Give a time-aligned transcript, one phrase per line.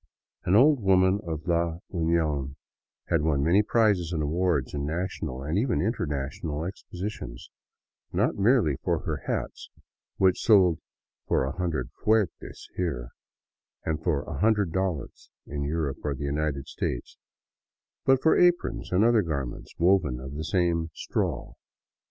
[0.45, 2.55] An old woman of La Union
[3.09, 7.49] had won many prizes and awards in national and even international expo sitions,
[8.11, 9.69] not merely for her hats,
[10.17, 10.79] which sold
[11.27, 13.09] for a hundred fuertes here,
[13.85, 15.11] and for $ioo
[15.45, 17.19] in Europe or the United States,
[18.03, 21.53] but for aprons and other garments woven of the same" straw."